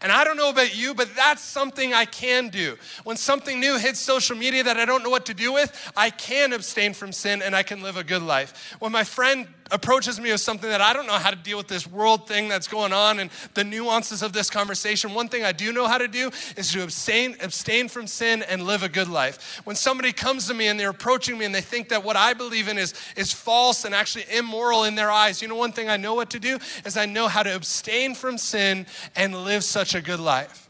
[0.00, 2.78] And I don't know about you, but that's something I can do.
[3.02, 6.10] When something new hits social media that I don't know what to do with, I
[6.10, 8.76] can abstain from sin and I can live a good life.
[8.78, 11.68] When my friend approaches me with something that I don't know how to deal with
[11.68, 15.52] this world thing that's going on and the nuances of this conversation, one thing I
[15.52, 19.08] do know how to do is to abstain, abstain from sin and live a good
[19.08, 19.60] life.
[19.64, 22.34] When somebody comes to me and they're approaching me and they think that what I
[22.34, 25.88] believe in is, is false and actually immoral in their eyes, you know, one thing
[25.88, 29.64] I know what to do is I know how to abstain from sin and live
[29.64, 30.68] such a good life.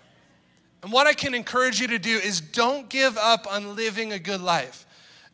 [0.82, 4.18] And what I can encourage you to do is don't give up on living a
[4.18, 4.86] good life.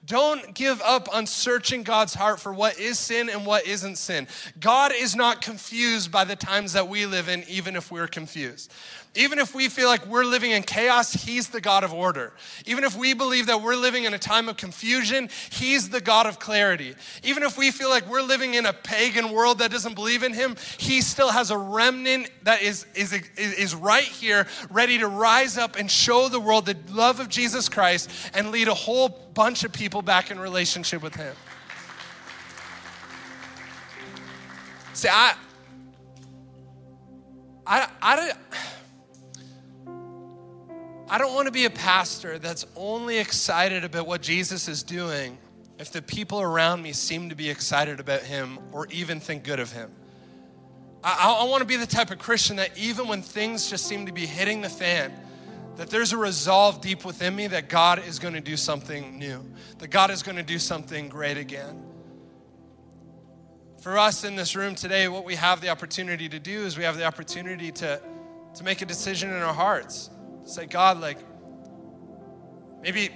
[0.06, 4.26] Don't give up on searching God's heart for what is sin and what isn't sin.
[4.60, 8.72] God is not confused by the times that we live in, even if we're confused.
[9.16, 12.32] Even if we feel like we're living in chaos, He's the God of order.
[12.66, 16.26] Even if we believe that we're living in a time of confusion, He's the God
[16.26, 16.94] of clarity.
[17.22, 20.32] Even if we feel like we're living in a pagan world that doesn't believe in
[20.32, 25.56] Him, He still has a remnant that is, is, is right here, ready to rise
[25.56, 29.62] up and show the world the love of Jesus Christ and lead a whole bunch
[29.62, 31.34] of people back in relationship with Him.
[34.92, 35.34] See, I,
[37.66, 38.32] I, I,
[41.08, 45.36] I don't want to be a pastor that's only excited about what Jesus is doing
[45.78, 49.60] if the people around me seem to be excited about him or even think good
[49.60, 49.90] of him.
[51.02, 54.06] I, I want to be the type of Christian that even when things just seem
[54.06, 55.12] to be hitting the fan,
[55.76, 59.44] that there's a resolve deep within me that God is going to do something new,
[59.78, 61.82] that God is going to do something great again.
[63.82, 66.84] For us in this room today, what we have the opportunity to do is we
[66.84, 68.00] have the opportunity to,
[68.54, 70.08] to make a decision in our hearts
[70.44, 71.18] Say, God, like,
[72.82, 73.10] maybe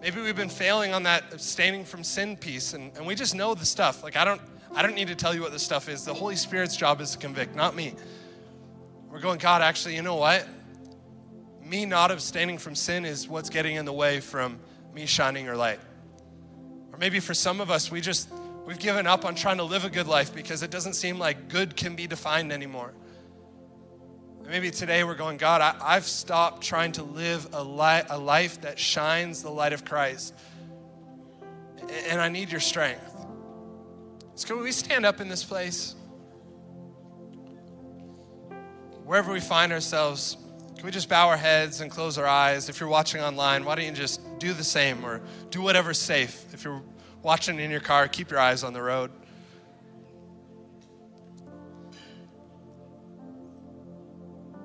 [0.00, 3.54] maybe we've been failing on that abstaining from sin piece and, and we just know
[3.54, 4.02] the stuff.
[4.02, 4.40] Like i don't
[4.74, 6.04] i don't need to tell you what the stuff is.
[6.04, 7.94] The holy spirit's job is to convict not me.
[9.10, 10.46] We're going god actually you know what?
[11.62, 14.58] Me not abstaining from sin is what's getting in the way from
[14.94, 15.80] me shining your light.
[16.92, 18.30] Or maybe for some of us we just
[18.64, 21.48] we've given up on trying to live a good life because it doesn't seem like
[21.48, 22.94] good can be defined anymore
[24.50, 28.60] Maybe today we're going, God, I, have stopped trying to live a, li- a life
[28.62, 30.34] that shines the light of Christ.
[32.08, 33.14] And I need your strength.
[34.34, 35.94] So, can we stand up in this place?
[39.04, 40.36] Wherever we find ourselves,
[40.74, 42.68] can we just bow our heads and close our eyes?
[42.68, 45.20] If you're watching online, why don't you just do the same or
[45.50, 46.52] do whatever's safe?
[46.52, 46.82] If you're
[47.22, 49.12] watching in your car, keep your eyes on the road.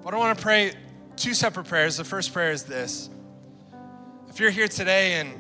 [0.06, 0.72] But I want to pray
[1.16, 1.98] two separate prayers.
[1.98, 3.10] The first prayer is this.
[4.30, 5.34] If you're here today and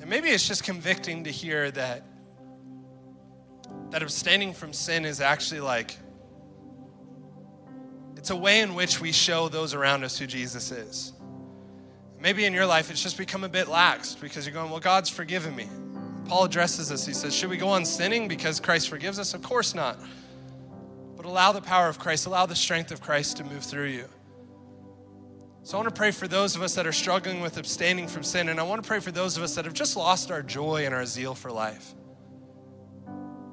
[0.00, 2.04] and maybe it's just convicting to hear that
[3.90, 5.96] that abstaining from sin is actually like
[8.16, 11.12] it's a way in which we show those around us who Jesus is.
[12.18, 15.08] Maybe in your life it's just become a bit lax because you're going, well, God's
[15.08, 15.68] forgiven me.
[16.26, 17.06] Paul addresses this.
[17.06, 19.34] He says, Should we go on sinning because Christ forgives us?
[19.34, 20.00] Of course not
[21.22, 24.08] but allow the power of Christ, allow the strength of Christ to move through you.
[25.62, 28.24] So I want to pray for those of us that are struggling with abstaining from
[28.24, 30.42] sin, and I want to pray for those of us that have just lost our
[30.42, 31.94] joy and our zeal for life.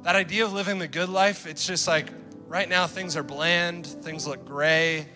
[0.01, 2.09] That idea of living the good life, it's just like
[2.47, 5.07] right now things are bland, things look gray,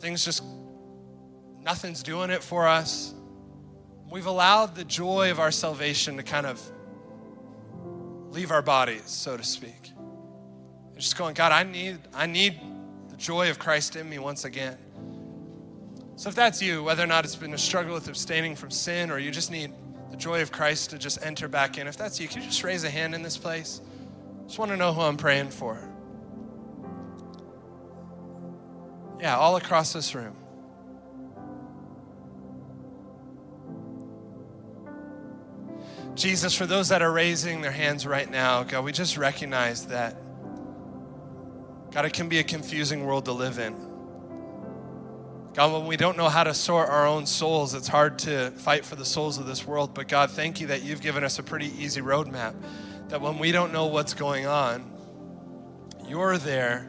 [0.00, 0.42] things just,
[1.60, 3.14] nothing's doing it for us.
[4.10, 6.60] We've allowed the joy of our salvation to kind of
[8.30, 9.93] leave our bodies, so to speak
[11.04, 12.58] just going, God, I need, I need
[13.10, 14.78] the joy of Christ in me once again.
[16.16, 19.10] So if that's you, whether or not it's been a struggle with abstaining from sin
[19.10, 19.72] or you just need
[20.10, 22.64] the joy of Christ to just enter back in, if that's you, can you just
[22.64, 23.80] raise a hand in this place?
[24.46, 25.78] Just want to know who I'm praying for.
[29.20, 30.36] Yeah, all across this room.
[36.14, 40.16] Jesus, for those that are raising their hands right now, God, we just recognize that,
[41.94, 43.72] God, it can be a confusing world to live in.
[45.54, 48.84] God, when we don't know how to sort our own souls, it's hard to fight
[48.84, 49.94] for the souls of this world.
[49.94, 52.56] But God, thank you that you've given us a pretty easy roadmap.
[53.10, 54.90] That when we don't know what's going on,
[56.08, 56.88] you're there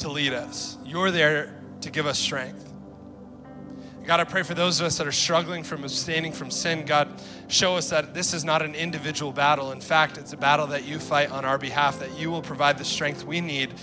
[0.00, 2.68] to lead us, you're there to give us strength.
[4.06, 6.84] God, I pray for those of us that are struggling from abstaining from sin.
[6.86, 7.08] God,
[7.48, 9.72] show us that this is not an individual battle.
[9.72, 12.78] In fact, it's a battle that you fight on our behalf, that you will provide
[12.78, 13.74] the strength we need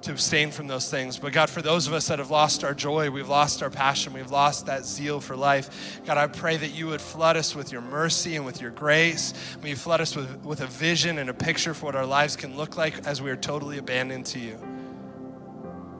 [0.00, 1.18] to abstain from those things.
[1.18, 4.14] But God, for those of us that have lost our joy, we've lost our passion,
[4.14, 7.72] we've lost that zeal for life, God, I pray that you would flood us with
[7.72, 9.34] your mercy and with your grace.
[9.62, 12.36] May you flood us with, with a vision and a picture for what our lives
[12.36, 14.73] can look like as we are totally abandoned to you.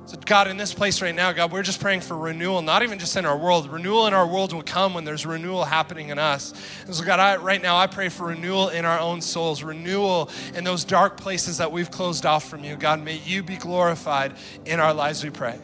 [0.06, 2.98] So, God, in this place right now, God, we're just praying for renewal, not even
[2.98, 3.70] just in our world.
[3.70, 6.52] Renewal in our world will come when there's renewal happening in us.
[6.84, 10.28] And so, God, I, right now, I pray for renewal in our own souls, renewal
[10.54, 12.76] in those dark places that we've closed off from you.
[12.76, 14.36] God, may you be glorified
[14.66, 15.58] in our lives, we pray.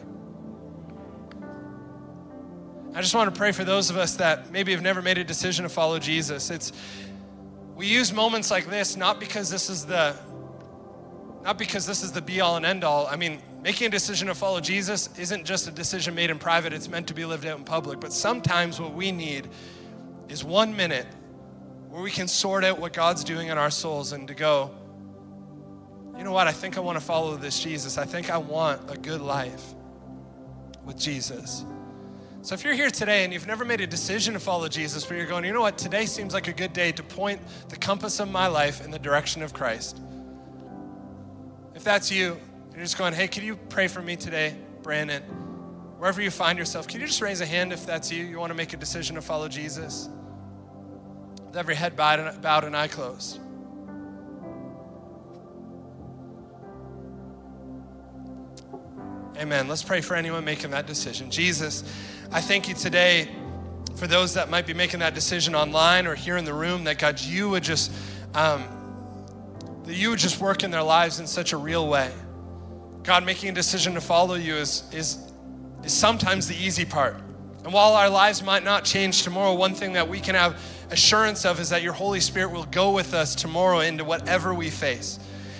[2.93, 5.23] I just want to pray for those of us that maybe have never made a
[5.23, 6.49] decision to follow Jesus.
[6.49, 6.73] It's
[7.75, 10.13] we use moments like this not because this is the
[11.41, 13.07] not because this is the be all and end all.
[13.07, 16.73] I mean, Making a decision to follow Jesus isn't just a decision made in private,
[16.73, 17.99] it's meant to be lived out in public.
[17.99, 19.47] But sometimes what we need
[20.29, 21.05] is one minute
[21.89, 24.71] where we can sort out what God's doing in our souls and to go,
[26.17, 27.97] you know what, I think I want to follow this Jesus.
[27.97, 29.63] I think I want a good life
[30.83, 31.63] with Jesus.
[32.43, 35.17] So if you're here today and you've never made a decision to follow Jesus, but
[35.17, 37.39] you're going, you know what, today seems like a good day to point
[37.69, 40.01] the compass of my life in the direction of Christ.
[41.75, 42.37] If that's you,
[42.73, 45.21] you're just going, hey, can you pray for me today, Brandon?
[45.97, 48.23] Wherever you find yourself, can you just raise a hand if that's you?
[48.23, 50.09] You want to make a decision to follow Jesus?
[51.45, 53.39] With every head bowed and, eye closed.
[59.37, 59.67] Amen.
[59.67, 61.29] Let's pray for anyone making that decision.
[61.29, 61.83] Jesus,
[62.31, 63.29] I thank you today
[63.95, 66.97] for those that might be making that decision online or here in the room that
[66.97, 67.91] God, you would just,
[68.33, 68.63] um,
[69.83, 72.11] that you would just work in their lives in such a real way.
[73.03, 75.17] God, making a decision to follow you is, is,
[75.83, 77.15] is sometimes the easy part.
[77.63, 81.45] And while our lives might not change tomorrow, one thing that we can have assurance
[81.45, 85.19] of is that your Holy Spirit will go with us tomorrow into whatever we face.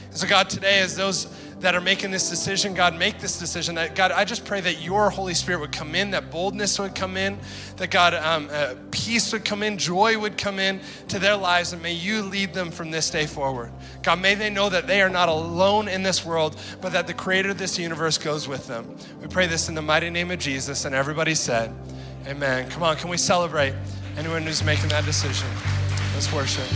[0.09, 1.25] And so, God, today, as those
[1.61, 3.75] that are making this decision, God, make this decision.
[3.75, 6.95] That God, I just pray that your Holy Spirit would come in, that boldness would
[6.95, 7.39] come in,
[7.77, 11.71] that God, um, uh, peace would come in, joy would come in to their lives,
[11.71, 13.71] and may you lead them from this day forward.
[14.01, 17.13] God, may they know that they are not alone in this world, but that the
[17.13, 18.97] Creator of this universe goes with them.
[19.21, 21.73] We pray this in the mighty name of Jesus, and everybody said,
[22.27, 22.69] Amen.
[22.69, 23.73] Come on, can we celebrate
[24.17, 25.47] anyone who's making that decision?
[26.13, 26.67] Let's worship.